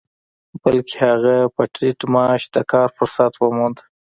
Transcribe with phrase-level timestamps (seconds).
[0.61, 3.77] بلکې هغه په ټيټ معاش د کار فرصت وموند.